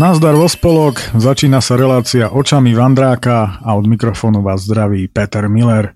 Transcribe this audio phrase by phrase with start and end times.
[0.00, 5.92] Nazdar vo spolok, začína sa relácia očami Vandráka a od mikrofónu vás zdraví Peter Miller.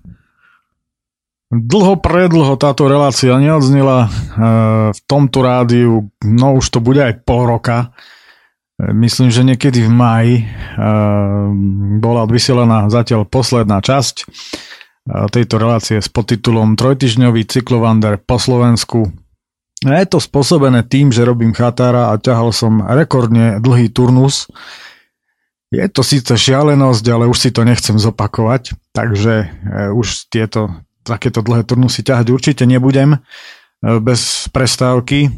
[1.49, 4.09] Dlho predlho táto relácia neodznila e,
[4.93, 7.89] v tomto rádiu, no už to bude aj pol roka.
[8.77, 10.45] E, myslím, že niekedy v maji e,
[11.97, 14.29] bola odvysielaná zatiaľ posledná časť
[15.33, 19.24] tejto relácie s podtitulom Trojtyžňový cyklovander po Slovensku
[19.93, 24.49] je to spôsobené tým, že robím chatára a ťahal som rekordne dlhý turnus.
[25.69, 29.47] Je to síce šialenosť, ale už si to nechcem zopakovať, takže e,
[29.93, 30.73] už tieto
[31.05, 33.19] takéto dlhé turnusy ťahať určite nebudem e,
[34.01, 35.29] bez prestávky.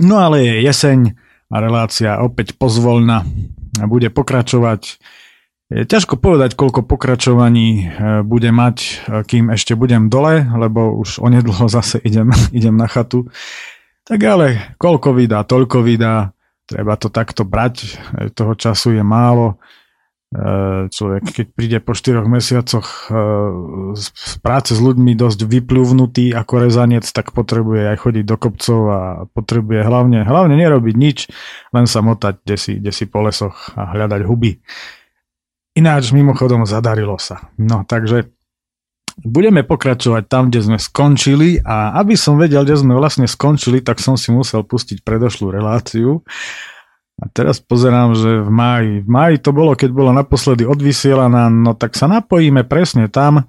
[0.00, 1.14] No ale je jeseň
[1.50, 3.26] a relácia opäť pozvolna
[3.86, 4.98] bude pokračovať
[5.70, 7.82] je ťažko povedať, koľko pokračovaní e,
[8.26, 8.90] bude mať, e,
[9.22, 13.30] kým ešte budem dole, lebo už onedlho zase idem, idem na chatu.
[14.02, 16.34] Tak ale koľko vydá, toľko vydá,
[16.66, 17.88] treba to takto brať, e,
[18.34, 19.62] toho času je málo.
[20.94, 23.10] Človek, keď príde po 4 mesiacoch
[23.98, 29.00] z práce s ľuďmi dosť vyplúvnutý ako rezanec, tak potrebuje aj chodiť do kopcov a
[29.26, 31.18] potrebuje hlavne, hlavne nerobiť nič,
[31.74, 34.62] len sa motať desi, desi po lesoch a hľadať huby.
[35.80, 37.48] Ináč mimochodom zadarilo sa.
[37.56, 38.28] No takže
[39.24, 43.96] budeme pokračovať tam, kde sme skončili a aby som vedel, kde sme vlastne skončili, tak
[43.96, 46.20] som si musel pustiť predošlú reláciu.
[47.20, 51.76] A teraz pozerám, že v máji, v máji to bolo, keď bolo naposledy odvysielaná, no
[51.76, 53.44] tak sa napojíme presne tam,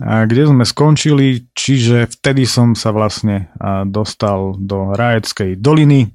[0.00, 3.52] kde sme skončili, čiže vtedy som sa vlastne
[3.88, 6.08] dostal do Rajeckej doliny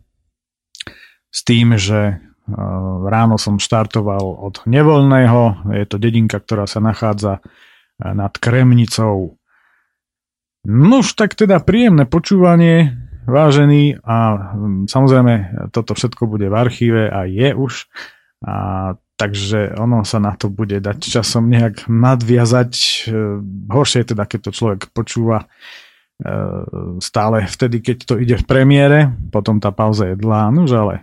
[1.29, 2.17] s tým, že
[3.07, 7.39] Ráno som štartoval od Nevoľného, je to dedinka, ktorá sa nachádza
[8.01, 9.37] nad Kremnicou.
[10.67, 12.93] už tak teda príjemné počúvanie,
[13.25, 14.17] vážený a
[14.53, 15.33] hm, samozrejme
[15.73, 17.85] toto všetko bude v archíve a je už.
[18.41, 18.55] A
[19.21, 22.71] takže ono sa na to bude dať časom nejak nadviazať.
[22.73, 22.89] E,
[23.69, 25.45] horšie je teda, keď to človek počúva
[27.01, 30.95] stále vtedy, keď to ide v premiére, potom tá pauza je dlhá, nož ale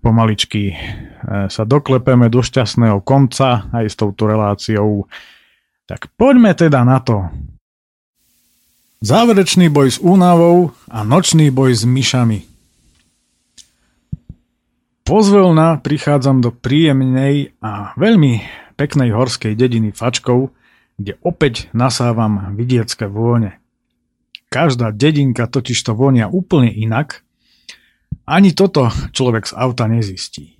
[0.00, 0.74] pomaličky e,
[1.46, 5.06] sa doklepeme do šťastného konca aj s touto reláciou.
[5.86, 7.26] Tak poďme teda na to.
[9.04, 12.48] Záverečný boj s únavou a nočný boj s myšami.
[15.06, 18.42] Pozvolna prichádzam do príjemnej a veľmi
[18.74, 20.50] peknej horskej dediny Fačkov,
[20.98, 23.62] kde opäť nasávam vidiecké vône.
[24.50, 27.25] Každá dedinka totiž to vonia úplne inak
[28.26, 30.58] ani toto človek z auta nezistí.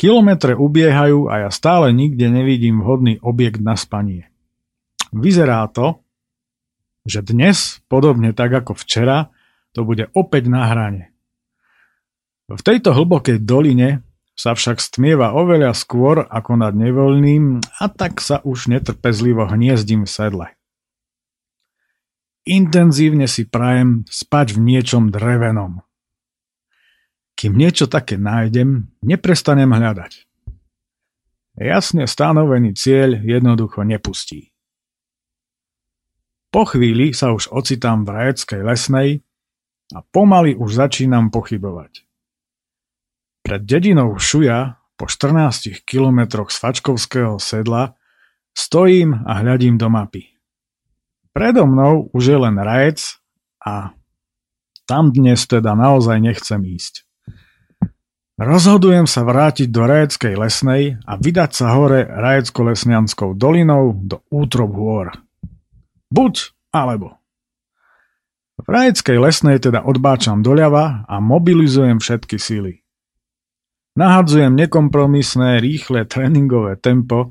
[0.00, 4.32] Kilometre ubiehajú a ja stále nikde nevidím vhodný objekt na spanie.
[5.12, 6.00] Vyzerá to,
[7.04, 9.32] že dnes, podobne tak ako včera,
[9.76, 11.12] to bude opäť na hrane.
[12.48, 14.02] V tejto hlbokej doline
[14.34, 20.10] sa však stmieva oveľa skôr ako nad nevoľným a tak sa už netrpezlivo hniezdím v
[20.10, 20.46] sedle.
[22.48, 25.84] Intenzívne si prajem spať v niečom drevenom.
[27.40, 30.28] Kým niečo také nájdem, neprestanem hľadať.
[31.56, 34.52] Jasne stanovený cieľ jednoducho nepustí.
[36.52, 39.24] Po chvíli sa už ocitám v rajeckej lesnej
[39.96, 42.04] a pomaly už začínam pochybovať.
[43.40, 47.96] Pred dedinou Šuja po 14 kilometroch z Fačkovského sedla
[48.52, 50.28] stojím a hľadím do mapy.
[51.32, 53.16] Predo mnou už je len rajec
[53.64, 53.96] a
[54.84, 57.08] tam dnes teda naozaj nechcem ísť.
[58.40, 65.12] Rozhodujem sa vrátiť do Rajeckej lesnej a vydať sa hore Rajecko-Lesnianskou dolinou do útrob hôr.
[66.08, 67.20] Buď alebo.
[68.56, 72.80] V Rajeckej lesnej teda odbáčam doľava a mobilizujem všetky síly.
[74.00, 77.28] Nahadzujem nekompromisné, rýchle tréningové tempo,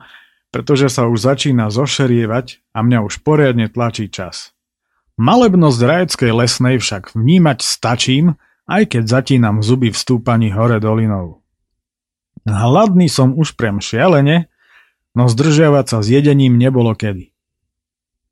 [0.53, 4.53] pretože sa už začína zošerievať a mňa už poriadne tlačí čas.
[5.17, 8.37] Malebnosť Rajeckej lesnej však vnímať stačím,
[8.69, 11.41] aj keď zatínam zuby v stúpaní hore dolinou.
[12.45, 14.47] Hladný som už priam šialene,
[15.17, 17.33] no zdržiavať sa s jedením nebolo kedy.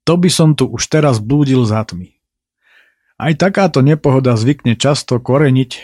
[0.06, 2.16] To by som tu už teraz blúdil za tmy.
[3.18, 5.80] Aj takáto nepohoda zvykne často koreniť e,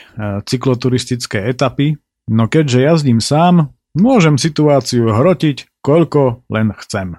[0.45, 1.97] cykloturistické etapy,
[2.29, 7.17] no keďže jazdím sám, môžem situáciu hrotiť, koľko len chcem.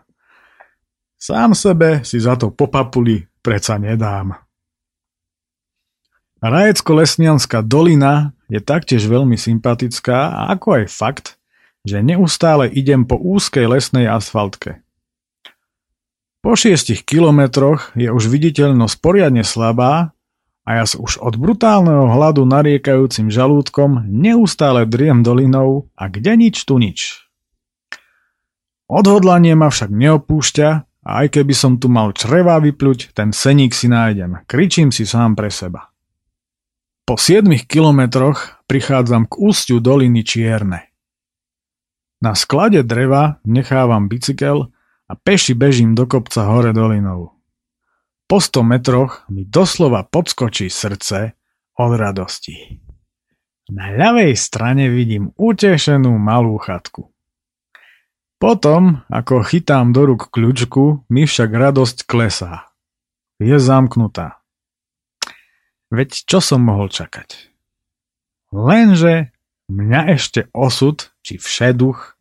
[1.19, 4.44] Sám sebe si za to po papuli preca nedám.
[6.45, 11.27] Rajecko-Lesnianská dolina je taktiež veľmi sympatická, ako aj fakt,
[11.89, 14.85] že neustále idem po úzkej lesnej asfaltke.
[16.45, 20.13] Po šiestich kilometroch je už viditeľnosť poriadne slabá
[20.69, 26.69] a ja sa už od brutálneho hladu nariekajúcim žalúdkom neustále driem dolinou a kde nič
[26.69, 27.25] tu nič.
[28.85, 30.69] Odhodlanie ma však neopúšťa
[31.09, 34.45] a aj keby som tu mal črevá vypľuť, ten seník si nájdem.
[34.45, 35.94] Kričím si sám pre seba.
[37.05, 40.89] Po 7 kilometroch prichádzam k ústiu doliny Čierne.
[42.25, 44.73] Na sklade dreva nechávam bicykel
[45.05, 47.37] a peši bežím do kopca hore dolinou.
[48.25, 51.37] Po 100 metroch mi doslova podskočí srdce
[51.77, 52.81] od radosti.
[53.69, 57.13] Na ľavej strane vidím utešenú malú chatku.
[58.41, 62.73] Potom, ako chytám do ruk kľúčku, mi však radosť klesá.
[63.37, 64.44] Je zamknutá.
[65.95, 67.55] Veď čo som mohol čakať?
[68.51, 69.31] Lenže
[69.71, 72.19] mňa ešte osud, či všeduch,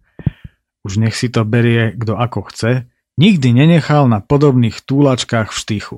[0.86, 5.98] už nech si to berie kto ako chce, Nikdy nenechal na podobných túlačkách v štychu.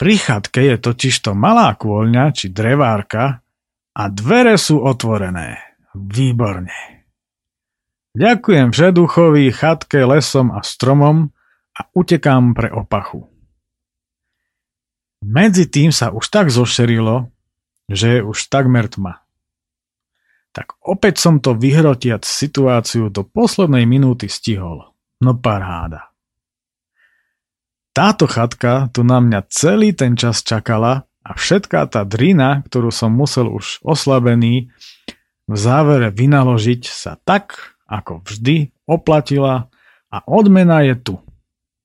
[0.00, 3.44] Pri chatke je totižto malá kôľňa či drevárka
[3.92, 5.60] a dvere sú otvorené.
[5.92, 7.04] Výborne.
[8.16, 11.28] Ďakujem všeduchovi, chatke, lesom a stromom
[11.76, 13.28] a utekám pre opachu.
[15.22, 17.30] Medzi tým sa už tak zošerilo,
[17.86, 19.22] že je už takmer tma.
[20.52, 24.92] Tak opäť som to vyhrotiac situáciu do poslednej minúty stihol.
[25.22, 26.12] No paráda.
[27.94, 33.14] Táto chatka tu na mňa celý ten čas čakala a všetká tá drina, ktorú som
[33.14, 34.74] musel už oslabený
[35.46, 39.70] v závere vynaložiť sa tak, ako vždy, oplatila
[40.10, 41.14] a odmena je tu.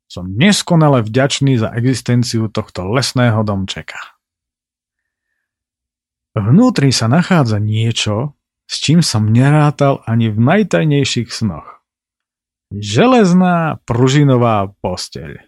[0.07, 3.99] Som neskonale vďačný za existenciu tohto lesného domčeka.
[6.31, 8.37] Vnútri sa nachádza niečo,
[8.67, 11.83] s čím som nerátal ani v najtajnejších snoch.
[12.71, 15.39] Železná pružinová posteľ.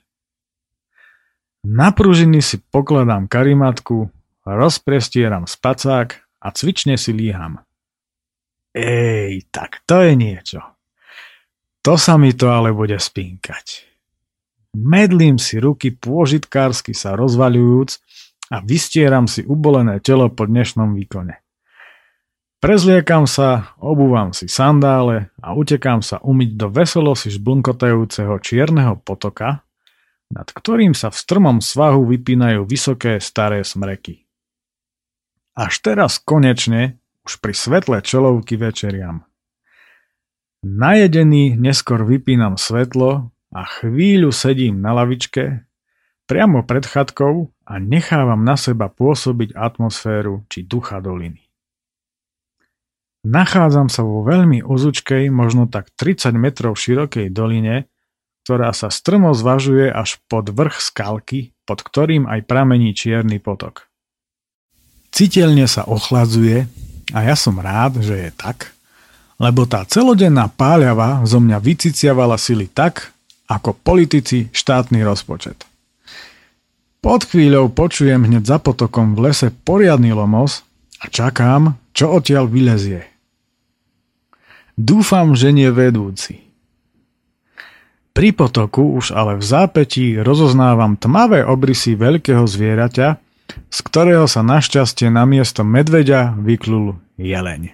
[1.67, 4.07] Na pružiny si pokladám karimatku,
[4.47, 7.59] rozprestieram spacák a cvične si líham.
[8.71, 10.63] Ej, tak to je niečo.
[11.83, 13.88] To sa mi to ale bude spínkať.
[14.77, 17.89] Medlím si ruky pôžitkársky sa rozvaľujúc
[18.54, 21.42] a vystieram si ubolené telo po dnešnom výkone.
[22.60, 29.63] Prezliekam sa, obúvam si sandále a utekám sa umyť do veselo si žblnkotajúceho čierneho potoka,
[30.30, 34.27] nad ktorým sa v strmom svahu vypínajú vysoké staré smreky.
[35.57, 39.25] Až teraz konečne, už pri svetle čelovky večeriam.
[40.62, 45.66] Najedený neskôr vypínam svetlo a chvíľu sedím na lavičke,
[46.30, 51.50] priamo pred chatkou a nechávam na seba pôsobiť atmosféru či ducha doliny.
[53.25, 57.92] Nachádzam sa vo veľmi uzučkej, možno tak 30 metrov širokej doline,
[58.48, 63.91] ktorá sa strmo zvažuje až pod vrch skalky, pod ktorým aj pramení čierny potok.
[65.12, 66.70] Citeľne sa ochladzuje
[67.12, 68.72] a ja som rád, že je tak,
[69.41, 73.12] lebo tá celodenná páľava zo mňa vyciciavala sily tak,
[73.50, 75.65] ako politici štátny rozpočet.
[77.01, 80.62] Pod chvíľou počujem hneď za potokom v lese poriadny lomos
[81.01, 83.10] a čakám, čo odtiaľ vylezie.
[84.77, 86.46] Dúfam, že nie vedúci.
[88.13, 93.08] Pri potoku už ale v zápetí rozoznávam tmavé obrysy veľkého zvieraťa,
[93.50, 97.74] z ktorého sa našťastie na miesto medveďa vyklul jeleň.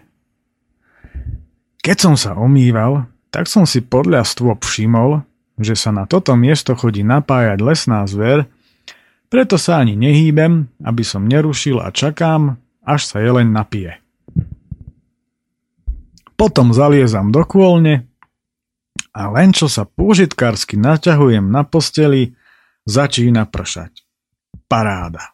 [1.81, 5.25] Keď som sa omýval, tak som si podľa stôp všimol,
[5.59, 8.47] že sa na toto miesto chodí napájať lesná zver,
[9.31, 13.91] preto sa ani nehýbem, aby som nerušil a čakám, až sa jeleň napije.
[16.35, 18.05] Potom zaliezam do kôlne
[19.15, 22.35] a len čo sa pôžitkársky naťahujem na posteli,
[22.83, 24.03] začína pršať.
[24.67, 25.31] Paráda.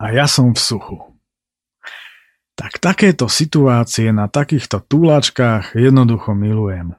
[0.00, 0.98] A ja som v suchu.
[2.54, 6.96] Tak takéto situácie na takýchto túlačkách jednoducho milujem.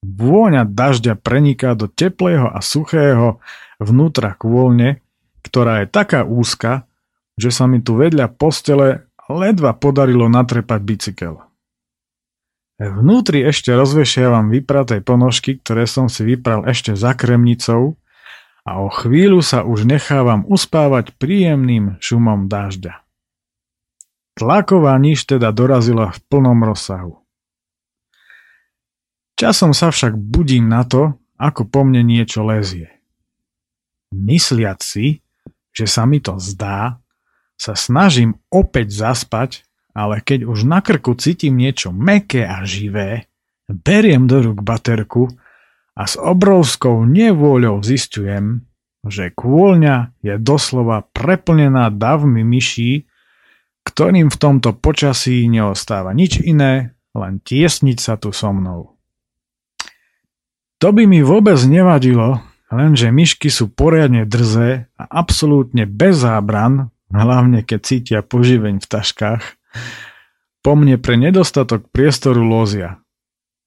[0.00, 3.36] Vôňa dažďa preniká do teplého a suchého
[3.76, 5.04] vnútra kôlne,
[5.44, 6.88] ktorá je taká úzka,
[7.36, 11.34] že sa mi tu vedľa postele ledva podarilo natrepať bicykel.
[12.80, 18.00] Vnútri ešte rozvešiavam vypraté ponožky, ktoré som si vypral ešte za kremnicou
[18.64, 23.04] a o chvíľu sa už nechávam uspávať príjemným šumom dážďa.
[24.32, 27.19] Tlaková niž teda dorazila v plnom rozsahu.
[29.40, 32.92] Časom sa však budím na to, ako po mne niečo lezie.
[34.12, 35.24] Mysliac si,
[35.72, 37.00] že sa mi to zdá,
[37.56, 43.26] sa snažím opäť zaspať ale keď už na krku cítim niečo meké a živé,
[43.66, 45.30] beriem do rúk baterku
[45.98, 48.64] a s obrovskou nevôľou zistujem,
[49.06, 53.08] že kôľňa je doslova preplnená davmi myší,
[53.82, 58.99] ktorým v tomto počasí neostáva nič iné, len tiesniť sa tu so mnou.
[60.80, 62.40] To by mi vôbec nevadilo,
[62.72, 69.44] lenže myšky sú poriadne drzé a absolútne bez zábran, hlavne keď cítia poživeň v taškách,
[70.64, 73.00] po mne pre nedostatok priestoru lozia.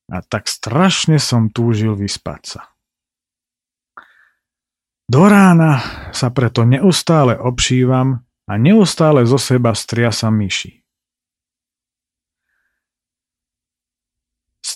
[0.09, 2.61] A tak strašne som túžil vyspať sa.
[5.05, 5.85] Do rána
[6.17, 10.82] sa preto neustále obšívam a neustále zo seba striasa myši.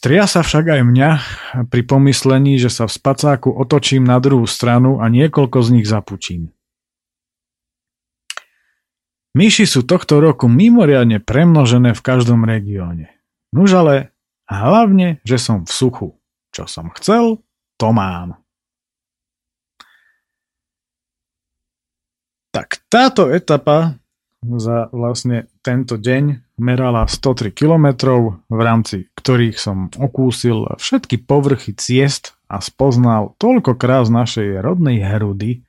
[0.07, 1.09] Stria sa však aj mňa
[1.67, 6.47] pri pomyslení, že sa v spacáku otočím na druhú stranu a niekoľko z nich zapučím.
[9.35, 13.11] Myši sú tohto roku mimoriadne premnožené v každom regióne.
[13.51, 14.15] Nuž ale
[14.47, 16.09] hlavne, že som v suchu.
[16.55, 17.43] Čo som chcel,
[17.75, 18.39] to mám.
[22.55, 23.99] Tak táto etapa
[24.45, 27.87] za vlastne tento deň merala 103 km,
[28.47, 35.65] v rámci ktorých som okúsil všetky povrchy ciest a spoznal toľko krás našej rodnej Herudy,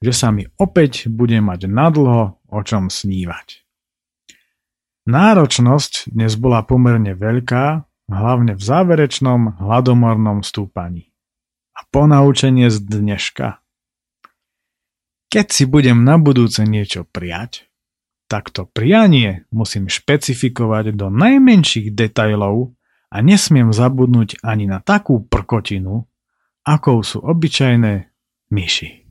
[0.00, 3.64] že sa mi opäť bude mať nadlho o čom snívať.
[5.08, 11.12] Náročnosť dnes bola pomerne veľká, hlavne v záverečnom hladomornom stúpaní.
[11.76, 13.60] A ponaučenie z dneška
[15.28, 17.67] keď si budem na budúce niečo prijať,
[18.28, 22.76] tak to prianie musím špecifikovať do najmenších detajlov
[23.08, 26.04] a nesmiem zabudnúť ani na takú prkotinu,
[26.62, 28.12] akou sú obyčajné
[28.52, 29.08] myši.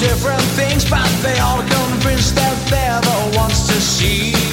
[0.00, 4.43] Different things, but they all convinced that they're the ones to see.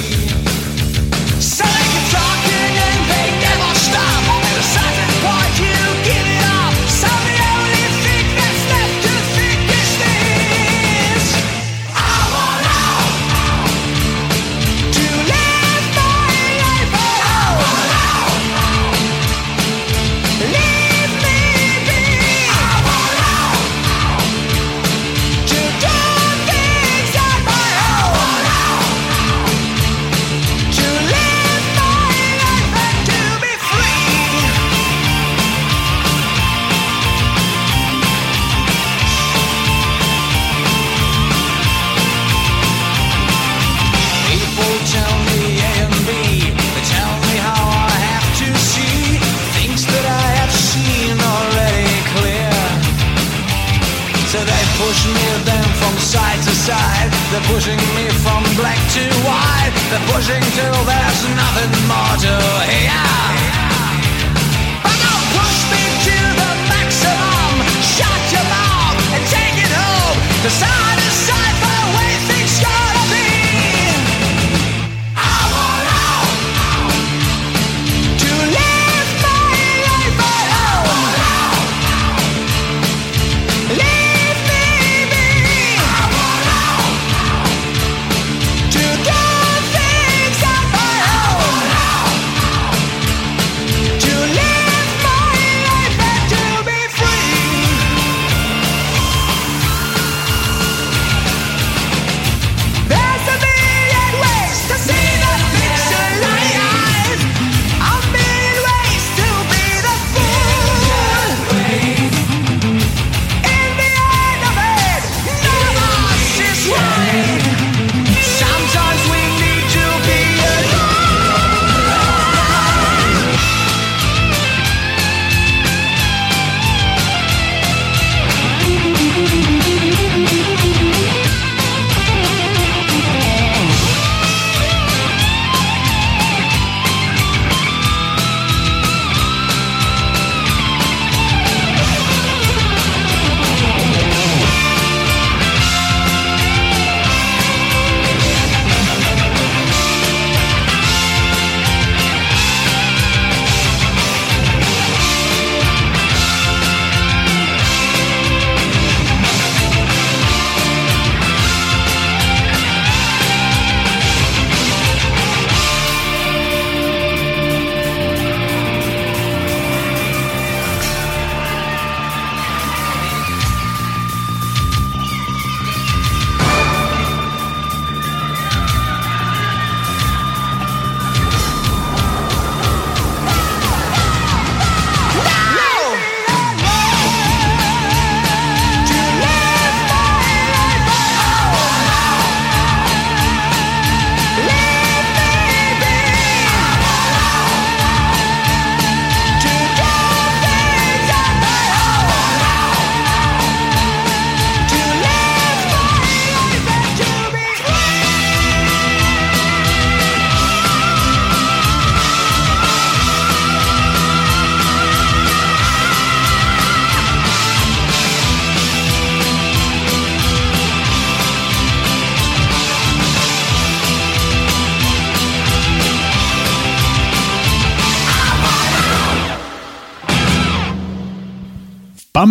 [60.32, 60.71] Washington.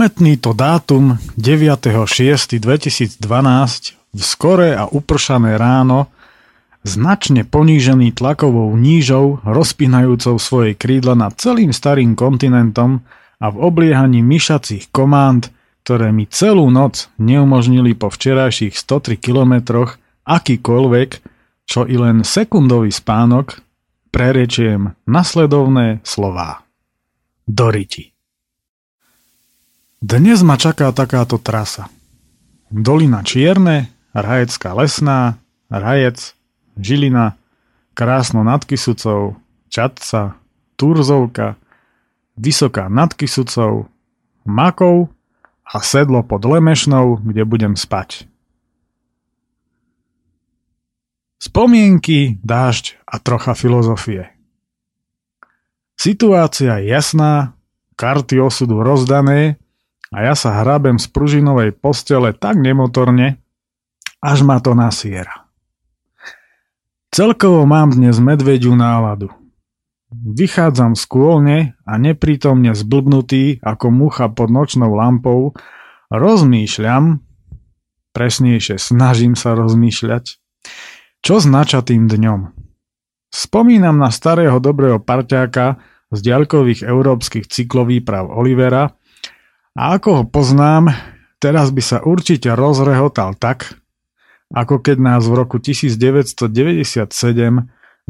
[0.00, 3.20] Pamätný to dátum 9.6.2012
[4.16, 6.08] v skore a upršané ráno
[6.80, 13.04] značne ponížený tlakovou nížou, rozpínajúcou svoje krídla nad celým starým kontinentom
[13.44, 15.52] a v obliehaní myšacích kománd,
[15.84, 21.10] ktoré mi celú noc neumožnili po včerajších 103 kilometroch akýkoľvek,
[21.68, 23.60] čo i len sekundový spánok,
[24.08, 26.64] prerečiem nasledovné slová.
[27.44, 28.16] Doriti.
[30.00, 31.92] Dnes ma čaká takáto trasa.
[32.72, 35.36] Dolina Čierne, Rajecká lesná,
[35.68, 36.32] Rajec,
[36.80, 37.36] Žilina,
[37.92, 39.36] Krásno nad Kisucou,
[39.68, 40.40] Čadca,
[40.80, 41.60] Turzovka,
[42.32, 43.92] Vysoká nad Kisucou,
[44.48, 45.12] Makov
[45.68, 48.24] a sedlo pod Lemešnou, kde budem spať.
[51.36, 54.32] Spomienky, dážď a trocha filozofie.
[55.92, 57.52] Situácia je jasná,
[58.00, 59.59] karty osudu rozdané
[60.10, 63.38] a ja sa hrabem z pružinovej postele tak nemotorne,
[64.18, 65.46] až ma to nasiera.
[67.10, 69.30] Celkovo mám dnes medvediu náladu.
[70.10, 75.54] Vychádzam z kôlne a neprítomne zblbnutý ako mucha pod nočnou lampou
[76.10, 77.22] rozmýšľam,
[78.10, 80.24] presnejšie snažím sa rozmýšľať,
[81.22, 82.50] čo znača tým dňom.
[83.30, 85.78] Spomínam na starého dobrého parťáka
[86.10, 88.98] z ďalkových európskych cyklovýprav Olivera,
[89.78, 90.90] a ako ho poznám,
[91.38, 93.80] teraz by sa určite rozrehotal tak,
[94.50, 96.50] ako keď nás v roku 1997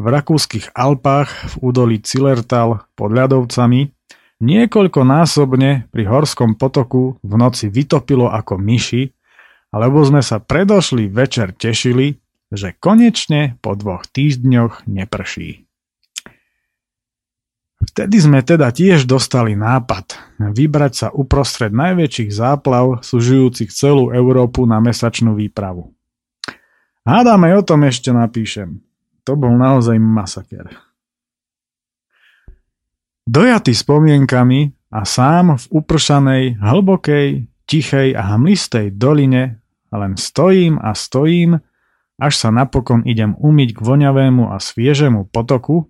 [0.01, 3.92] v rakúskych Alpách v údolí Cilertal pod ľadovcami
[4.40, 9.12] niekoľkonásobne pri horskom potoku v noci vytopilo ako myši,
[9.70, 12.16] alebo sme sa predošli večer tešili,
[12.51, 15.70] že konečne po dvoch týždňoch neprší.
[17.81, 24.85] Vtedy sme teda tiež dostali nápad vybrať sa uprostred najväčších záplav sužujúcich celú Európu na
[24.85, 25.88] mesačnú výpravu.
[27.09, 28.85] Hádame o tom ešte napíšem.
[29.25, 30.69] To bol naozaj masaker.
[33.25, 41.62] Dojatý spomienkami a sám v upršanej, hlbokej, tichej a hmlistej doline len stojím a stojím,
[42.21, 45.88] až sa napokon idem umyť k voňavému a sviežemu potoku,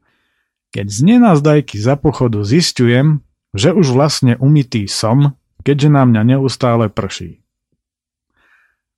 [0.71, 5.35] keď z nenazdajky za pochodu zistujem, že už vlastne umytý som,
[5.67, 7.43] keďže na mňa neustále prší.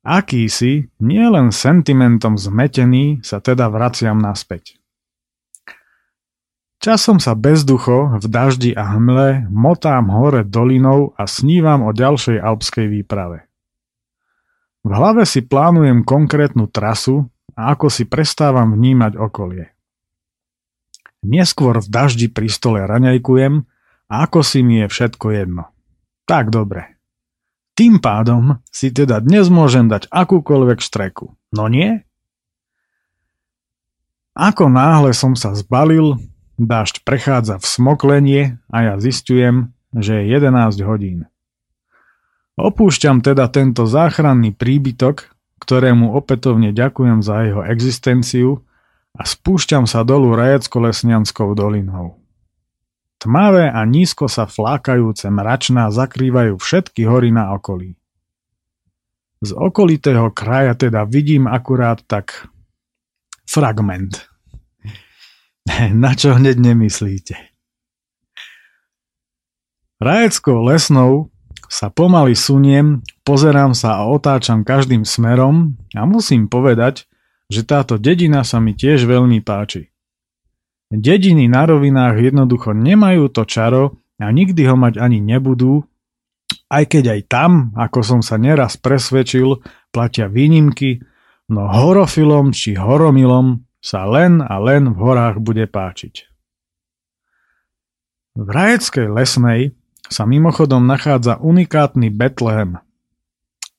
[0.03, 4.83] Akýsi, nielen sentimentom zmetený, sa teda vraciam naspäť.
[6.83, 12.91] Časom sa bezducho, v daždi a hmle, motám hore dolinou a snívam o ďalšej alpskej
[12.91, 13.47] výprave.
[14.83, 19.72] V hlave si plánujem konkrétnu trasu a ako si prestávam vnímať okolie.
[21.23, 23.63] Neskôr v daždi pri stole raňajkujem
[24.11, 25.71] a ako si mi je všetko jedno.
[26.27, 26.99] Tak dobre.
[27.79, 31.33] Tým pádom si teda dnes môžem dať akúkoľvek štreku.
[31.55, 32.05] No nie?
[34.35, 36.19] Ako náhle som sa zbalil,
[36.61, 41.29] dážď prechádza v smoklenie a ja zistujem, že je 11 hodín.
[42.57, 45.33] Opúšťam teda tento záchranný príbytok,
[45.63, 48.61] ktorému opätovne ďakujem za jeho existenciu
[49.13, 52.17] a spúšťam sa dolu Rajecko-Lesnianskou dolinou.
[53.21, 57.95] Tmavé a nízko sa flákajúce mračná zakrývajú všetky hory na okolí.
[59.43, 62.51] Z okolitého kraja teda vidím akurát tak
[63.47, 64.27] fragment.
[66.03, 67.35] Na čo hneď nemyslíte?
[70.03, 71.31] Rajeckou lesnou
[71.71, 77.07] sa pomaly suniem, pozerám sa a otáčam každým smerom a musím povedať,
[77.53, 79.93] že táto dedina sa mi tiež veľmi páči.
[80.89, 85.85] Dediny na rovinách jednoducho nemajú to čaro a nikdy ho mať ani nebudú,
[86.73, 89.61] aj keď aj tam, ako som sa neraz presvedčil,
[89.93, 91.05] platia výnimky,
[91.53, 96.33] no horofilom či horomilom sa len a len v horách bude páčiť.
[98.33, 99.77] V Rajeckej lesnej
[100.09, 102.81] sa mimochodom nachádza unikátny Betlehem.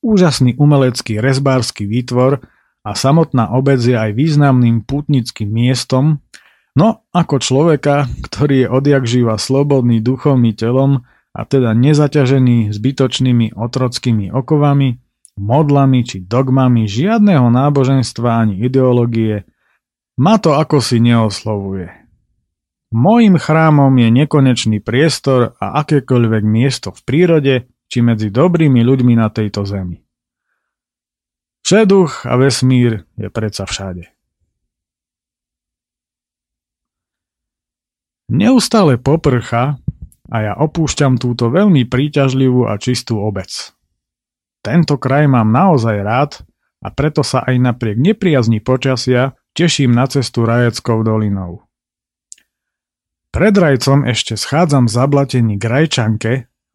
[0.06, 2.46] Úžasný umelecký rezbársky výtvor,
[2.84, 6.20] a samotná obec je aj významným pútnickým miestom,
[6.76, 13.56] no ako človeka, ktorý je odjak živa slobodný duchom i telom a teda nezaťažený zbytočnými
[13.56, 15.00] otrockými okovami,
[15.40, 19.48] modlami či dogmami žiadneho náboženstva ani ideológie,
[20.20, 21.90] ma to ako si neoslovuje.
[22.94, 27.56] Mojím chrámom je nekonečný priestor a akékoľvek miesto v prírode
[27.90, 30.03] či medzi dobrými ľuďmi na tejto zemi.
[31.64, 34.12] Všeduch a vesmír je predsa všade.
[38.28, 39.80] Neustále poprcha
[40.28, 43.72] a ja opúšťam túto veľmi príťažlivú a čistú obec.
[44.60, 46.32] Tento kraj mám naozaj rád
[46.84, 51.64] a preto sa aj napriek nepriazni počasia teším na cestu Rajeckou dolinou.
[53.32, 56.32] Pred rajcom ešte schádzam zablatený k rajčanke,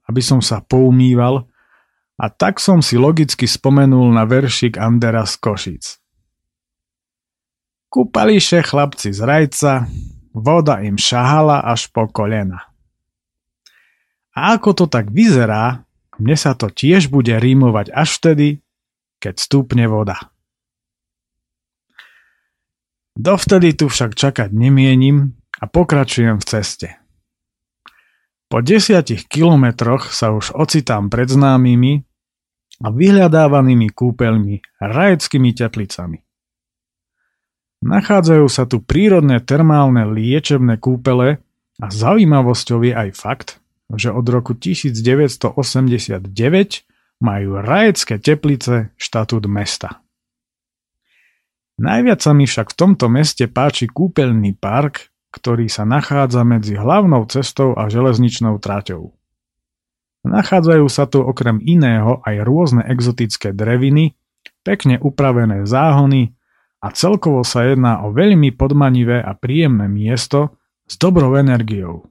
[0.09, 1.45] aby som sa poumýval
[2.19, 5.85] a tak som si logicky spomenul na veršik Andera z Košic.
[7.89, 9.87] Kúpališe chlapci z rajca,
[10.35, 12.69] voda im šahala až po kolena.
[14.35, 15.87] A ako to tak vyzerá,
[16.19, 18.49] mne sa to tiež bude rímovať až vtedy,
[19.23, 20.19] keď stúpne voda.
[23.19, 26.89] Dovtedy tu však čakať nemienim a pokračujem v ceste.
[28.47, 32.08] Po desiatich kilometroch sa už ocitám pred známymi
[32.79, 36.23] a vyhľadávanými kúpeľmi, rajeckými teplicami.
[37.79, 41.39] Nachádzajú sa tu prírodné termálne liečebné kúpele
[41.79, 43.49] a zaujímavosťou je aj fakt,
[43.95, 46.27] že od roku 1989
[47.23, 50.03] majú rajecké teplice štatút mesta.
[51.79, 57.23] Najviac sa mi však v tomto meste páči kúpeľný park, ktorý sa nachádza medzi hlavnou
[57.31, 59.15] cestou a železničnou traťou.
[60.29, 64.13] Nachádzajú sa tu okrem iného aj rôzne exotické dreviny,
[64.61, 66.37] pekne upravené záhony
[66.85, 70.53] a celkovo sa jedná o veľmi podmanivé a príjemné miesto
[70.85, 72.05] s dobrou energiou.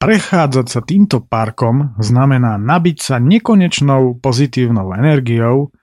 [0.00, 5.76] Prechádzať sa týmto parkom znamená nabiť sa nekonečnou pozitívnou energiou,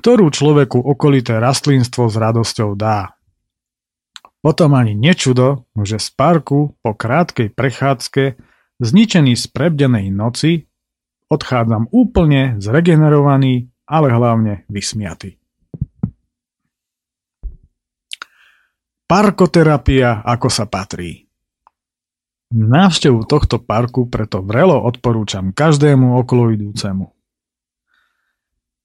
[0.00, 3.20] ktorú človeku okolité rastlinstvo s radosťou dá.
[4.40, 8.24] Potom ani nečudo, že z parku po krátkej prechádzke,
[8.84, 10.68] zničený z prebdenej noci,
[11.32, 15.40] odchádzam úplne zregenerovaný, ale hlavne vysmiatý.
[19.04, 21.28] Parkoterapia ako sa patrí.
[22.54, 27.10] Návštevu tohto parku preto vrelo odporúčam každému okoloidúcemu.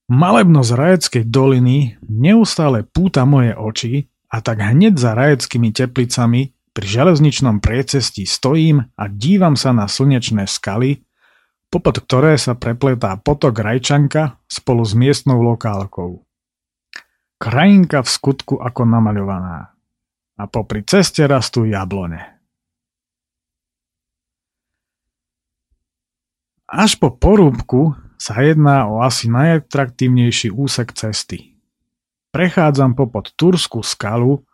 [0.09, 7.60] Z Rajeckej doliny neustále púta moje oči a tak hneď za Rajeckými teplicami pri železničnom
[7.60, 11.03] priecestí stojím a dívam sa na slnečné skaly,
[11.69, 16.25] popod ktoré sa prepletá potok Rajčanka spolu s miestnou lokálkou.
[17.39, 19.71] Krajinka v skutku ako namaľovaná.
[20.39, 22.39] A popri ceste rastú jablone.
[26.69, 31.58] Až po porúbku sa jedná o asi najatraktívnejší úsek cesty.
[32.29, 34.45] Prechádzam popod Turskú skalu,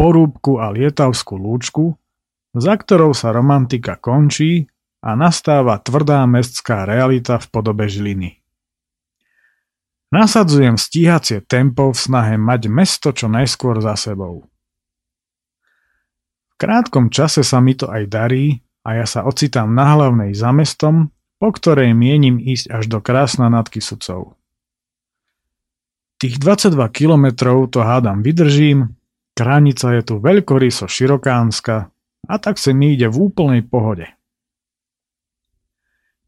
[0.00, 1.92] porúbku a lietavskú lúčku,
[2.56, 4.64] za ktorou sa romantika končí
[5.04, 8.40] a nastáva tvrdá mestská realita v podobe žliny.
[10.08, 14.48] Nasadzujem stíhacie tempo v snahe mať mesto čo najskôr za sebou.
[16.48, 20.48] V krátkom čase sa mi to aj darí a ja sa ocitám na hlavnej za
[20.50, 24.36] mestom po ktorej mienim ísť až do Krásna nad Kisucou.
[26.20, 28.92] Tých 22 kilometrov to hádam vydržím,
[29.40, 31.88] kránica je tu veľkoryso širokánska
[32.28, 34.04] a tak sa mi ide v úplnej pohode.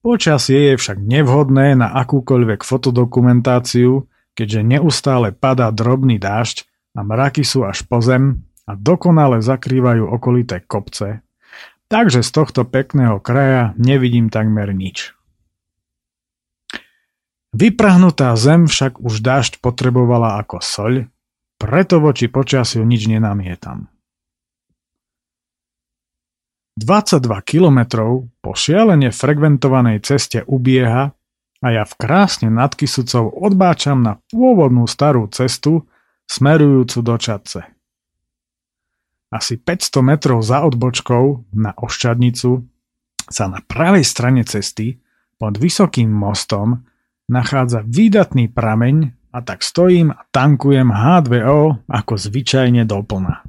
[0.00, 6.64] Počasie je však nevhodné na akúkoľvek fotodokumentáciu, keďže neustále padá drobný dážď
[6.96, 11.20] a mraky sú až po zem a dokonale zakrývajú okolité kopce,
[11.92, 15.12] Takže z tohto pekného kraja nevidím takmer nič.
[17.52, 21.12] Vyprahnutá zem však už dážď potrebovala ako soľ,
[21.62, 23.86] preto voči počasiu nič nenamietam.
[26.74, 31.14] 22 kilometrov po šialene frekventovanej ceste ubieha
[31.62, 35.86] a ja v krásne nad Kisucou odbáčam na pôvodnú starú cestu
[36.26, 37.60] smerujúcu do Čadce.
[39.30, 42.58] Asi 500 metrov za odbočkou na Oščadnicu
[43.30, 44.98] sa na pravej strane cesty
[45.38, 46.82] pod vysokým mostom
[47.30, 53.40] nachádza výdatný prameň a tak stojím a tankujem H2O ako zvyčajne doplna.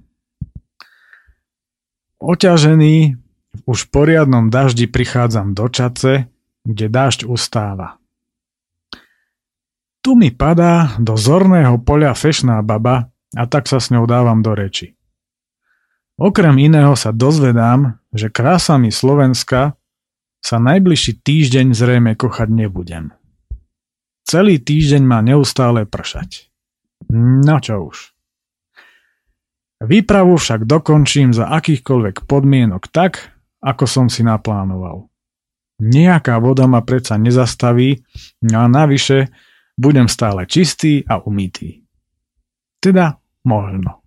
[2.23, 3.19] Oťažený
[3.67, 6.31] už v poriadnom daždi prichádzam do Čace,
[6.63, 7.99] kde dážď ustáva.
[10.03, 14.55] Tu mi padá do zorného poľa fešná baba a tak sa s ňou dávam do
[14.55, 14.95] reči.
[16.19, 19.75] Okrem iného sa dozvedám, že krásami Slovenska
[20.43, 23.15] sa najbližší týždeň zrejme kochať nebudem.
[24.23, 26.47] Celý týždeň má neustále pršať.
[27.11, 28.15] No čo už.
[29.83, 35.11] Výpravu však dokončím za akýchkoľvek podmienok tak, ako som si naplánoval.
[35.83, 37.99] Nejaká voda ma predsa nezastaví,
[38.47, 39.27] no a navyše
[39.75, 41.83] budem stále čistý a umytý.
[42.79, 43.99] Teda možno.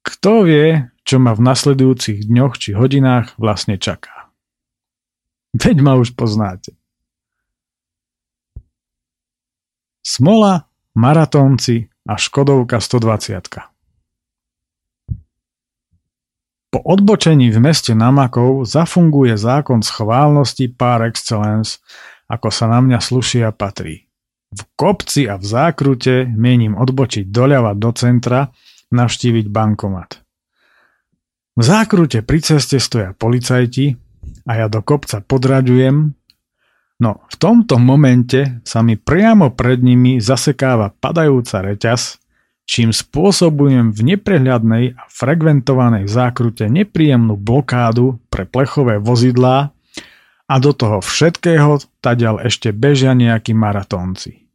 [0.00, 4.32] Kto vie, čo ma v nasledujúcich dňoch či hodinách vlastne čaká.
[5.52, 6.79] Veď ma už poznáte.
[10.10, 10.66] Smola,
[10.98, 13.46] maratónci a Škodovka 120.
[16.74, 21.78] Po odbočení v meste Namakov zafunguje zákon schválnosti par excellence,
[22.26, 24.10] ako sa na mňa sluší a patrí.
[24.50, 28.50] V kopci a v zákrute mienim odbočiť doľava do centra,
[28.90, 30.10] navštíviť bankomat.
[31.54, 33.94] V zákrute pri ceste stoja policajti
[34.50, 36.18] a ja do kopca podraďujem,
[37.00, 42.20] no v tomto momente sa mi priamo pred nimi zasekáva padajúca reťaz
[42.70, 49.74] čím spôsobujem v neprehľadnej a frekventovanej zákrute nepríjemnú blokádu pre plechové vozidlá
[50.46, 54.46] a do toho všetkého tadiaľ ešte bežia nejakí maratónci.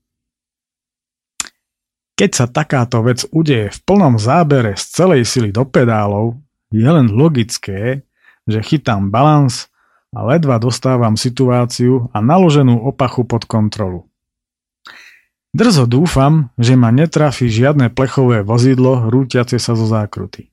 [2.16, 6.40] Keď sa takáto vec udeje v plnom zábere z celej sily do pedálov,
[6.72, 8.08] je len logické,
[8.48, 9.68] že chytám balans
[10.16, 14.08] a ledva dostávam situáciu a naloženú opachu pod kontrolu.
[15.56, 20.52] Drzo dúfam, že ma netrafi žiadne plechové vozidlo rútiace sa zo zákruty.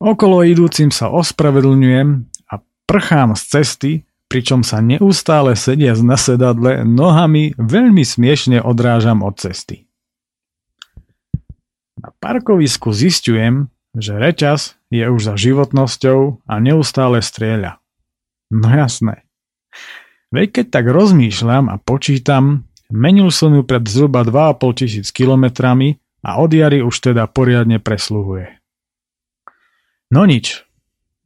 [0.00, 2.08] Okolo idúcim sa ospravedlňujem
[2.48, 2.54] a
[2.88, 3.92] prchám z cesty,
[4.32, 9.84] pričom sa neustále sediac na sedadle nohami veľmi smiešne odrážam od cesty.
[12.00, 17.81] Na parkovisku zistujem, že reťaz je už za životnosťou a neustále strieľa.
[18.52, 19.24] No jasné.
[20.28, 26.44] Veď keď tak rozmýšľam a počítam, Menil som ju pred zhruba 2,5 tisíc kilometrami a
[26.44, 28.60] od jary už teda poriadne presluhuje.
[30.12, 30.68] No nič.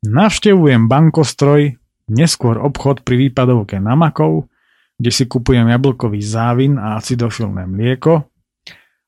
[0.07, 1.75] Navštevujem bankostroj,
[2.07, 4.47] neskôr obchod pri výpadovke namakov,
[4.95, 8.31] kde si kupujem jablkový závin a acidofilné mlieko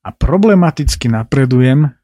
[0.02, 1.94] a problematicky napredujem,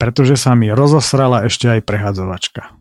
[0.00, 2.77] pretože sa mi rozosrala ešte aj prehadzovačka.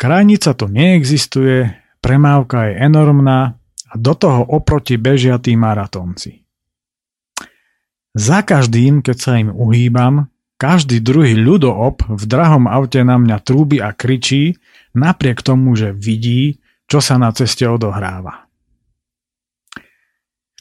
[0.00, 6.40] Krajnica to neexistuje, premávka je enormná a do toho oproti bežia tí maratónci.
[8.16, 13.84] Za každým, keď sa im uhýbam, každý druhý ľudoop v drahom aute na mňa trúbi
[13.84, 14.56] a kričí,
[14.96, 18.48] napriek tomu, že vidí, čo sa na ceste odohráva.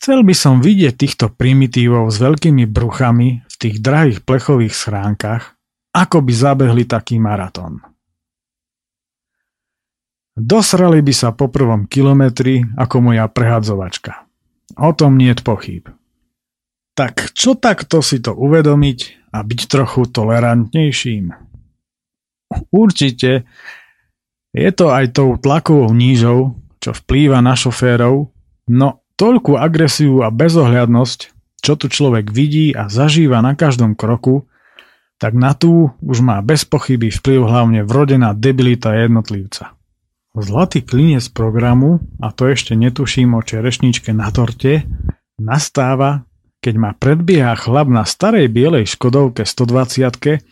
[0.03, 5.55] Chcel by som vidieť týchto primitívov s veľkými bruchami v tých drahých plechových schránkach,
[5.95, 7.83] ako by zabehli taký maratón.
[10.39, 14.23] Dosrali by sa po prvom kilometri ako moja prehadzovačka.
[14.79, 15.83] O tom je pochyb.
[16.95, 21.35] Tak čo takto si to uvedomiť a byť trochu tolerantnejším?
[22.71, 23.43] Určite
[24.55, 28.31] je to aj tou tlakovou nížou, čo vplýva na šoférov,
[28.71, 28.87] no
[29.19, 31.19] toľkú agresiu a bezohľadnosť,
[31.59, 34.47] čo tu človek vidí a zažíva na každom kroku,
[35.19, 39.75] tak na tú už má bez pochyby vplyv hlavne vrodená debilita jednotlivca.
[40.37, 44.85] Zlatý klinec programu, a to ešte netuším o čerešničke na torte,
[45.41, 46.29] nastáva,
[46.61, 50.45] keď ma predbieha chlap na starej bielej Škodovke 120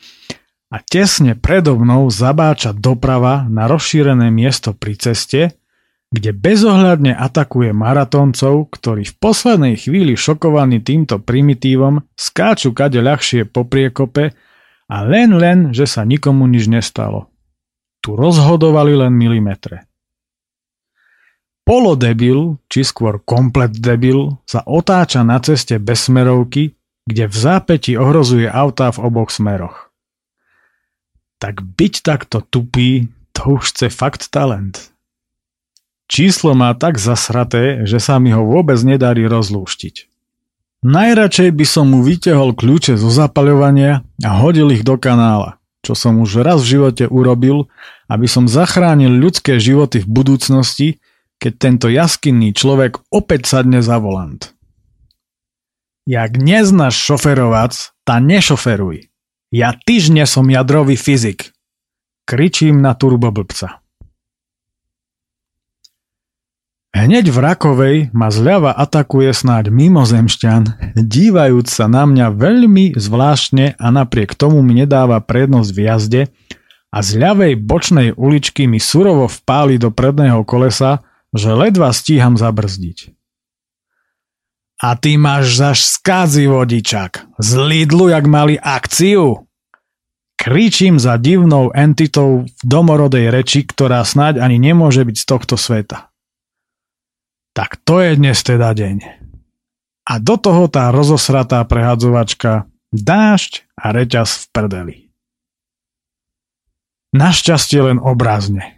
[0.74, 5.54] a tesne predo mnou zabáča doprava na rozšírené miesto pri ceste,
[6.10, 13.62] kde bezohľadne atakuje maratóncov, ktorí v poslednej chvíli šokovaní týmto primitívom skáču kade ľahšie po
[13.62, 14.34] priekope
[14.90, 17.30] a len len, že sa nikomu nič nestalo
[18.08, 19.84] tu rozhodovali len milimetre.
[21.68, 28.48] Polodebil, či skôr komplet debil, sa otáča na ceste bez smerovky, kde v zápäti ohrozuje
[28.48, 29.92] autá v oboch smeroch.
[31.44, 34.96] Tak byť takto tupý, to už chce fakt talent.
[36.08, 40.08] Číslo má tak zasraté, že sa mi ho vôbec nedarí rozlúštiť.
[40.88, 46.20] Najradšej by som mu vyťahol kľúče zo zapaľovania a hodil ich do kanála čo som
[46.20, 47.72] už raz v živote urobil,
[48.08, 50.88] aby som zachránil ľudské životy v budúcnosti,
[51.38, 54.56] keď tento jaskinný človek opäť sadne za volant.
[56.08, 57.76] Jak neznáš šoferovac,
[58.08, 59.12] tá nešoferuj.
[59.52, 61.52] Ja tyžne som jadrový fyzik.
[62.24, 63.84] Kričím na turboblbca.
[66.98, 73.88] Hneď v Rakovej ma zľava atakuje snáď mimozemšťan, dívajúc sa na mňa veľmi zvláštne a
[73.94, 76.22] napriek tomu mi nedáva prednosť v jazde
[76.92, 81.04] a z ľavej bočnej uličky mi surovo vpáli do predného kolesa,
[81.36, 83.12] že ledva stíham zabrzdiť.
[84.78, 87.26] A ty máš zaš skázy vodičak.
[87.42, 89.50] Z Lidlu, jak mali akciu.
[90.38, 96.14] Kričím za divnou entitou v domorodej reči, ktorá snáď ani nemôže byť z tohto sveta.
[97.58, 98.98] Tak to je dnes teda deň.
[100.08, 104.98] A do toho tá rozosratá prehadzovačka, dážď a reťaz v prdeli.
[107.18, 108.78] Našťastie len obrazne.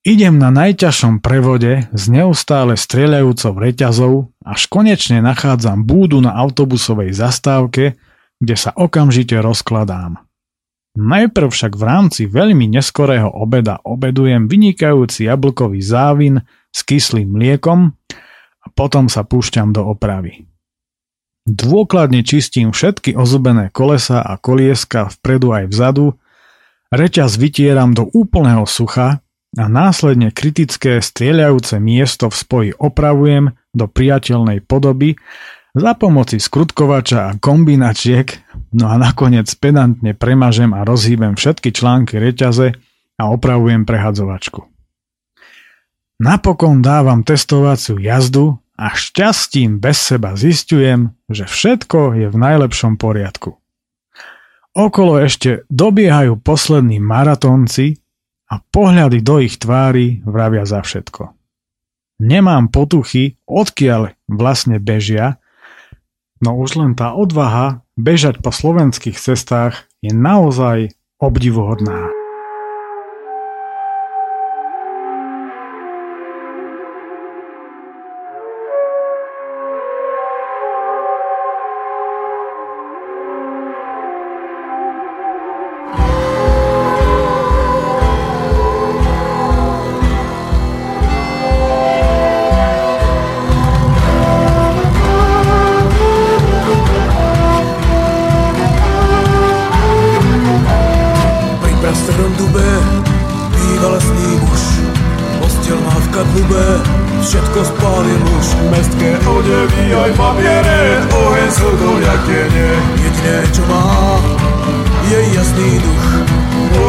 [0.00, 8.00] Idem na najťažšom prevode s neustále strieľajúcou reťazou, až konečne nachádzam búdu na autobusovej zastávke,
[8.40, 10.24] kde sa okamžite rozkladám.
[10.96, 16.40] Najprv však v rámci veľmi neskorého obeda obedujem vynikajúci jablkový závin
[16.72, 17.92] s kyslým mliekom
[18.64, 20.48] a potom sa púšťam do opravy.
[21.44, 26.16] Dôkladne čistím všetky ozubené kolesa a kolieska vpredu aj vzadu,
[26.94, 29.22] reťaz vytieram do úplného sucha
[29.54, 35.14] a následne kritické strieľajúce miesto v spoji opravujem do priateľnej podoby
[35.74, 38.30] za pomoci skrutkovača a kombinačiek,
[38.78, 42.78] no a nakoniec pedantne premažem a rozhýbem všetky články reťaze
[43.18, 44.70] a opravujem prehadzovačku.
[46.22, 53.58] Napokon dávam testovaciu jazdu a šťastím bez seba zistujem, že všetko je v najlepšom poriadku.
[54.74, 58.04] Okolo ešte dobiehajú poslední maratónci,
[58.54, 61.32] a pohľady do ich tvári vravia za všetko.
[62.22, 65.42] Nemám potuchy, odkiaľ vlastne bežia,
[66.38, 72.23] no už len tá odvaha bežať po slovenských cestách je naozaj obdivuhodná.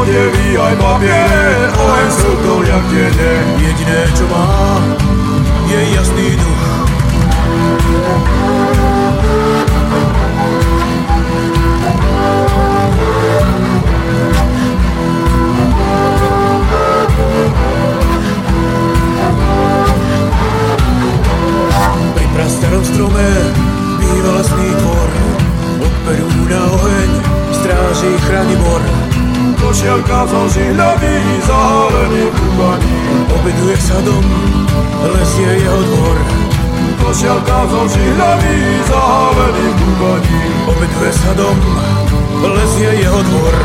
[0.05, 1.45] odevy aj papiere,
[1.81, 2.09] oheň
[2.45, 3.31] to, jak tiene.
[3.57, 4.45] Jediné, čo má,
[5.65, 6.63] je jasný duch.
[22.13, 23.27] Pri prastarom strome
[23.97, 25.09] býva lesný dvor,
[25.81, 27.09] od Perú na oheň
[27.57, 29.04] stráží chráni bor
[29.61, 31.15] košiarka zo žihľavy
[31.47, 32.97] zálený kubaní.
[33.31, 34.25] Obeduje sa dom,
[35.13, 36.17] les je jeho dvor.
[36.99, 38.55] Košiarka zo žihľavy
[38.89, 40.41] zálený kubaní.
[40.67, 41.57] Obeduje sa dom,
[42.43, 43.55] les je jeho dvor.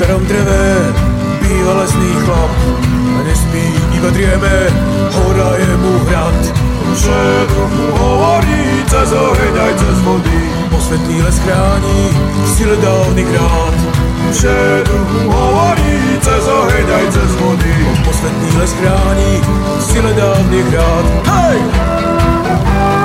[0.00, 0.64] starom dreve
[1.44, 2.52] býva lesný chlap
[2.88, 4.56] a nespí, iba drieme,
[5.12, 6.40] hora je mu hrad.
[6.96, 10.40] Všetko mu hovorí cez oheň aj cez vody,
[10.72, 12.00] posvetný les chráni
[12.48, 13.76] sile dávny krát.
[14.32, 19.32] Všetko mu hovorí cez oheň aj cez vody, posvetný les chráni
[19.84, 21.06] sile dávny krát.
[21.28, 22.99] Hej!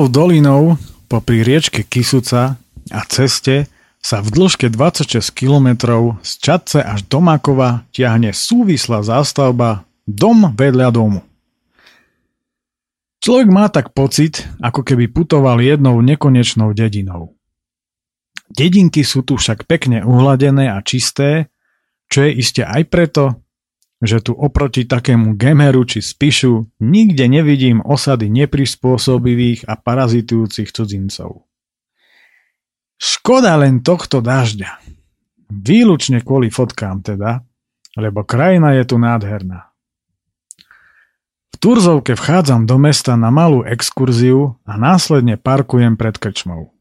[0.00, 0.80] Celou dolinou
[1.12, 2.56] popri riečke Kisuca
[2.88, 3.68] a ceste
[4.00, 5.76] sa v dĺžke 26 km
[6.24, 11.20] z Čadce až do Makova ťahne súvislá zástavba dom vedľa domu.
[13.20, 17.36] Človek má tak pocit, ako keby putoval jednou nekonečnou dedinou.
[18.48, 21.52] Dedinky sú tu však pekne uhladené a čisté,
[22.08, 23.36] čo je iste aj preto,
[24.00, 31.44] že tu oproti takému gemeru či spišu nikde nevidím osady neprispôsobivých a parazitujúcich cudzincov.
[32.96, 34.80] Škoda len tohto dažďa.
[35.52, 37.44] Výlučne kvôli fotkám teda,
[37.96, 39.68] lebo krajina je tu nádherná.
[41.50, 46.72] V Turzovke vchádzam do mesta na malú exkurziu a následne parkujem pred krčmou.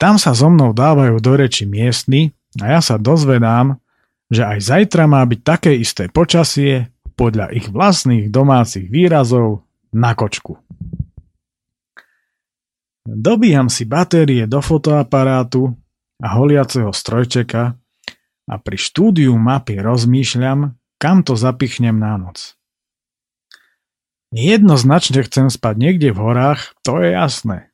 [0.00, 3.83] Tam sa so mnou dávajú do reči miestni a ja sa dozvedám,
[4.32, 9.64] že aj zajtra má byť také isté počasie podľa ich vlastných domácich výrazov
[9.94, 10.58] na kočku.
[13.04, 15.76] Dobíjam si batérie do fotoaparátu
[16.24, 17.76] a holiaceho strojčeka
[18.48, 22.56] a pri štúdiu mapy rozmýšľam, kam to zapichnem na noc.
[24.34, 27.70] Jednoznačne chcem spať niekde v horách, to je jasné.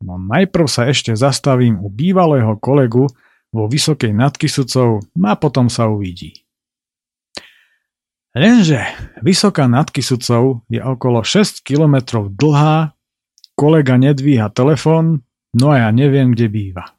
[0.00, 3.12] No najprv sa ešte zastavím u bývalého kolegu
[3.50, 6.46] vo Vysokej nad Kisucou a potom sa uvidí.
[8.30, 8.78] Lenže
[9.26, 12.94] Vysoká nad Kisucou je okolo 6 km dlhá,
[13.58, 16.94] kolega nedvíha telefón, no a ja neviem, kde býva.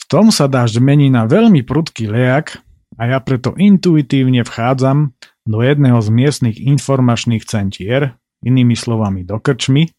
[0.00, 2.58] V tom sa dážď mení na veľmi prudký lejak
[2.96, 5.12] a ja preto intuitívne vchádzam
[5.44, 9.92] do jedného z miestnych informačných centier, inými slovami do krčmy,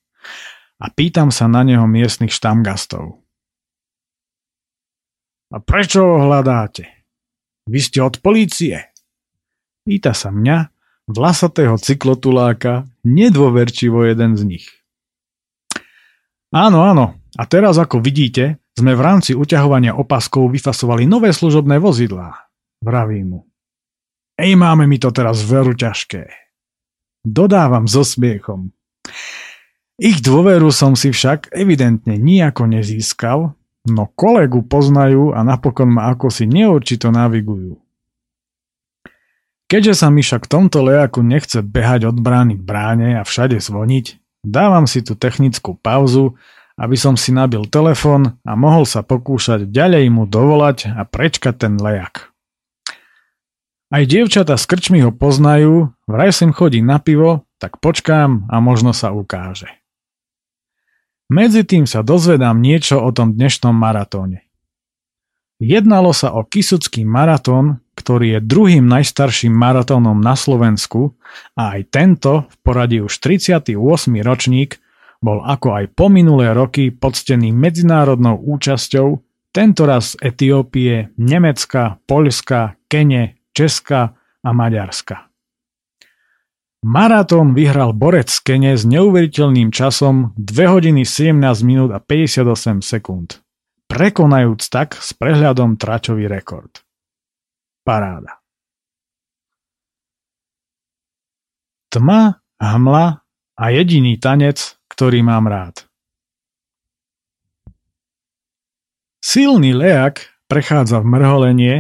[0.82, 3.21] a pýtam sa na neho miestnych štamgastov.
[5.52, 6.88] A prečo ho hľadáte?
[7.68, 8.96] Vy ste od polície?
[9.84, 10.72] Pýta sa mňa,
[11.12, 14.66] vlasatého cyklotuláka, nedôverčivo jeden z nich.
[16.56, 22.48] Áno, áno, a teraz ako vidíte, sme v rámci uťahovania opaskov vyfasovali nové služobné vozidlá.
[22.80, 23.44] Vraví mu.
[24.40, 26.32] Ej, máme mi to teraz veru ťažké.
[27.22, 28.72] Dodávam so smiechom.
[30.02, 33.54] Ich dôveru som si však evidentne nijako nezískal,
[33.90, 37.80] no kolegu poznajú a napokon ma ako si neurčito navigujú.
[39.72, 43.56] Keďže sa mi však v tomto lejaku nechce behať od brány k bráne a všade
[43.64, 46.36] zvoniť, dávam si tú technickú pauzu,
[46.76, 51.74] aby som si nabil telefon a mohol sa pokúšať ďalej mu dovolať a prečkať ten
[51.80, 52.32] lejak.
[53.92, 58.96] Aj dievčata z krčmy ho poznajú, vraj sem chodí na pivo, tak počkám a možno
[58.96, 59.81] sa ukáže.
[61.32, 64.44] Medzi tým sa dozvedám niečo o tom dnešnom maratóne.
[65.64, 71.16] Jednalo sa o Kisucký maratón, ktorý je druhým najstarším maratónom na Slovensku
[71.56, 73.80] a aj tento, v poradí už 38.
[74.28, 74.84] ročník,
[75.24, 79.24] bol ako aj po minulé roky poctený medzinárodnou účasťou,
[79.56, 85.31] tentoraz z Etiópie, Nemecka, Poľska, Kene, Česka a Maďarska.
[86.82, 93.38] Maratón vyhral borec Kene s neuveriteľným časom 2 hodiny 17 minút a 58 sekúnd,
[93.86, 96.82] prekonajúc tak s prehľadom tračový rekord.
[97.86, 98.42] Paráda.
[101.94, 103.06] Tma, hmla
[103.62, 105.86] a jediný tanec, ktorý mám rád.
[109.22, 111.76] Silný lejak prechádza v mrholenie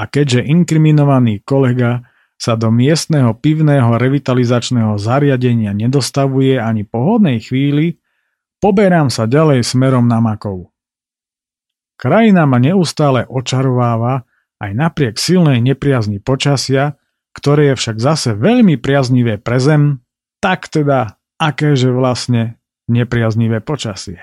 [0.00, 8.02] a keďže inkriminovaný kolega sa do miestneho pivného revitalizačného zariadenia nedostavuje ani po hodnej chvíli,
[8.58, 10.74] poberám sa ďalej smerom na Makov.
[11.94, 14.26] Krajina ma neustále očarováva
[14.58, 16.98] aj napriek silnej nepriazni počasia,
[17.34, 20.02] ktoré je však zase veľmi priaznivé pre zem,
[20.42, 22.58] tak teda akéže vlastne
[22.90, 24.20] nepriaznivé počasie.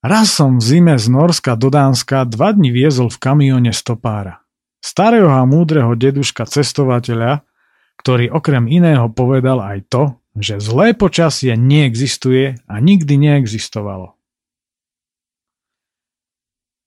[0.00, 4.40] Raz som v zime z Norska do Dánska dva dni viezol v kamióne stopára
[4.80, 7.44] starého a múdreho deduška cestovateľa,
[8.00, 10.02] ktorý okrem iného povedal aj to,
[10.36, 14.16] že zlé počasie neexistuje a nikdy neexistovalo.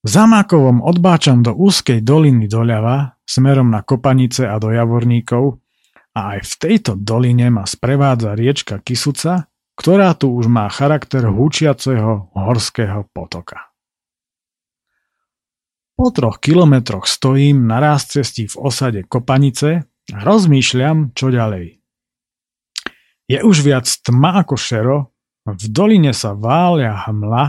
[0.04, 5.64] Zamákovom odbáčam do úzkej doliny doľava, smerom na Kopanice a do Javorníkov
[6.12, 12.36] a aj v tejto doline ma sprevádza riečka Kisuca, ktorá tu už má charakter húčiaceho
[12.36, 13.73] horského potoka.
[15.94, 21.78] Po troch kilometroch stojím na ráz v osade Kopanice a rozmýšľam, čo ďalej.
[23.30, 24.98] Je už viac tma ako šero,
[25.46, 27.44] v doline sa vália hmla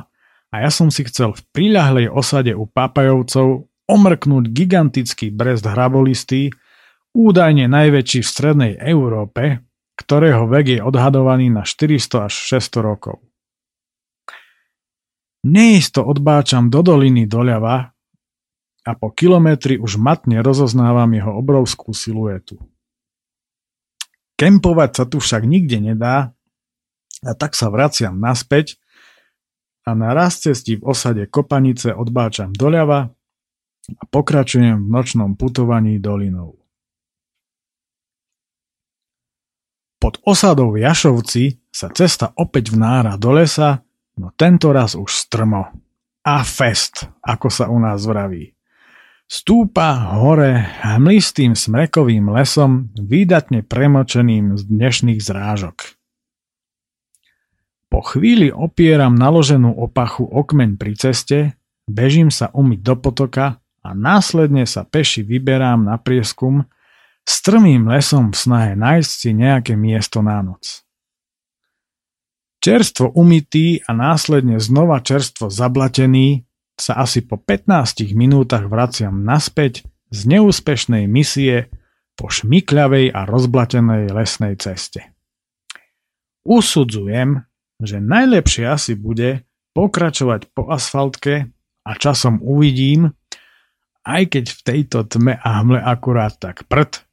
[0.53, 6.53] a ja som si chcel v príľahlej osade u Papajovcov omrknúť gigantický brest hrabolistý,
[7.17, 9.65] údajne najväčší v strednej Európe,
[9.95, 13.25] ktorého vek je odhadovaný na 400 až 600 rokov.
[15.45, 17.94] Neisto odbáčam do doliny doľava,
[18.85, 22.61] a po kilometri už matne rozoznávam jeho obrovskú siluetu.
[24.37, 26.37] Kempovať sa tu však nikde nedá
[27.25, 28.77] a tak sa vraciam naspäť
[29.85, 33.09] a na raz cesti v osade Kopanice odbáčam doľava
[33.85, 36.61] a pokračujem v nočnom putovaní dolinou.
[40.01, 43.81] Pod osadou Jašovci sa cesta opäť vnára do lesa,
[44.21, 45.73] no tento raz už strmo.
[46.25, 48.54] A fest, ako sa u nás vraví.
[49.25, 55.97] Stúpa hore hmlistým smrekovým lesom, výdatne premočeným z dnešných zrážok.
[57.89, 61.57] Po chvíli opieram naloženú opachu okmeň pri ceste,
[61.89, 66.69] bežím sa umyť do potoka a následne sa peši vyberám na prieskum
[67.25, 70.85] strmým lesom v snahe nájsť si nejaké miesto na noc.
[72.61, 76.45] Čerstvo umytý a následne znova čerstvo zablatený
[76.75, 81.71] sa asi po 15 minútach vraciam naspäť z neúspešnej misie
[82.15, 85.11] po šmikľavej a rozblatenej lesnej ceste.
[86.45, 87.43] Usudzujem,
[87.81, 89.43] že najlepšie asi bude
[89.75, 91.51] pokračovať po asfaltke
[91.83, 93.11] a časom uvidím,
[94.05, 97.03] aj keď v tejto tme a hmle akurát tak prd,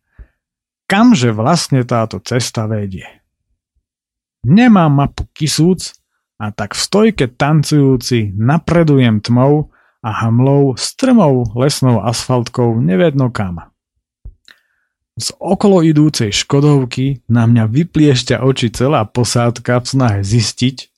[0.86, 3.08] kamže vlastne táto cesta vedie.
[4.44, 6.01] Nemám mapu kisúc
[6.42, 9.70] a tak v stojke tancujúci napredujem tmou
[10.02, 13.70] a hamlou strmou lesnou asfaltkou nevedno kam.
[15.14, 20.90] Z okolo idúcej škodovky na mňa vypliešťa oči celá posádka v snahe zistiť,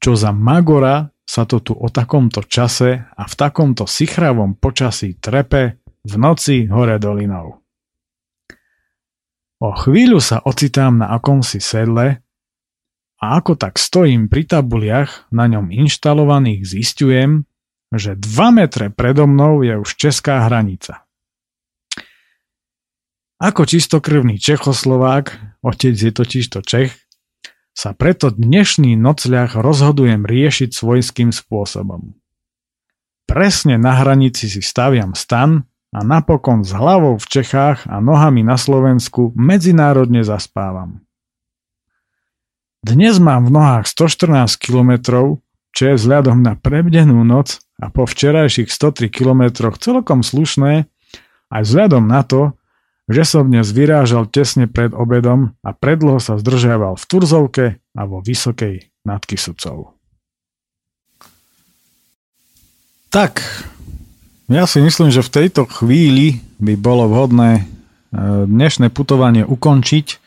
[0.00, 5.82] čo za magora sa to tu o takomto čase a v takomto sichravom počasí trepe
[6.06, 7.60] v noci hore dolinou.
[9.60, 12.22] O chvíľu sa ocitám na akomsi sedle,
[13.26, 17.42] a ako tak stojím pri tabuliach na ňom inštalovaných zistujem,
[17.90, 18.22] že 2
[18.54, 21.02] metre predo mnou je už česká hranica.
[23.42, 26.94] Ako čistokrvný Čechoslovák, otec je totiž to Čech,
[27.74, 32.14] sa preto dnešný nocľah rozhodujem riešiť svojským spôsobom.
[33.26, 38.54] Presne na hranici si staviam stan a napokon s hlavou v Čechách a nohami na
[38.54, 41.02] Slovensku medzinárodne zaspávam.
[42.86, 45.02] Dnes mám v nohách 114 km,
[45.74, 50.86] čo je vzhľadom na prebdenú noc a po včerajších 103 km celkom slušné,
[51.50, 52.54] aj vzhľadom na to,
[53.10, 58.22] že som dnes vyrážal tesne pred obedom a predlho sa zdržiaval v Turzovke a vo
[58.22, 59.98] Vysokej nad Kisucou.
[63.10, 63.42] Tak,
[64.46, 67.66] ja si myslím, že v tejto chvíli by bolo vhodné eh,
[68.46, 70.25] dnešné putovanie ukončiť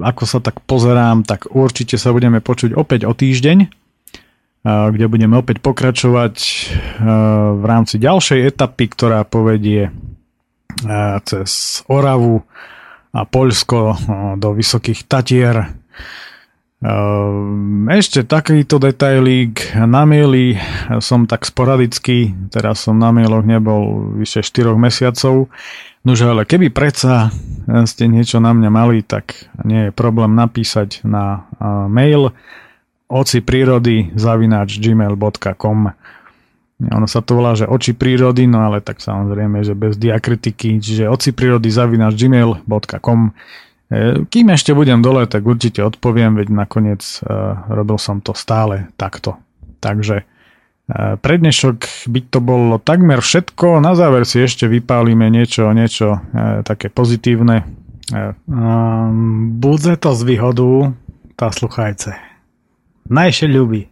[0.00, 5.36] ako sa tak pozerám, tak určite sa budeme počuť opäť o týždeň, ehm, kde budeme
[5.36, 9.92] opäť pokračovať ehm, v rámci ďalšej etapy, ktorá povedie
[11.26, 12.46] cez Oravu
[13.10, 13.98] a Poľsko
[14.38, 15.66] do Vysokých Tatier.
[17.90, 20.56] Ešte takýto detailík na maili
[21.04, 25.52] som tak sporadicky, teraz som na mailoch nebol vyše 4 mesiacov,
[26.00, 27.28] Nože ale keby predsa
[27.84, 31.44] ste niečo na mňa mali, tak nie je problém napísať na
[31.92, 32.32] mail
[33.10, 35.92] oci prírody zavináč gmail.com
[36.88, 41.12] ono sa to volá, že oči prírody, no ale tak samozrejme, že bez diakritiky, čiže
[41.12, 43.32] oci prírody zavináč gmail.com e,
[44.24, 49.36] kým ešte budem dole, tak určite odpoviem, veď nakoniec uh, robil som to stále takto.
[49.84, 50.24] Takže
[50.90, 53.78] Eh, Pre dnešok by to bolo takmer všetko.
[53.78, 57.62] Na záver si ešte vypálime niečo, niečo eh, také pozitívne.
[58.10, 60.90] Eh, ehm, budze to z výhodu,
[61.38, 62.18] tá sluchajce.
[63.06, 63.86] Najše ľubí.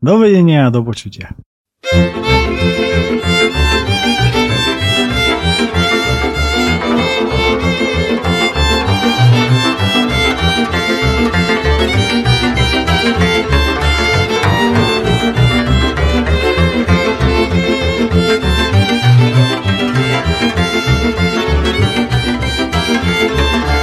[0.00, 1.36] Dovedenia a do počutia.
[13.14, 13.53] thank you
[20.34, 22.08] フフフ
[23.68, 23.73] フ。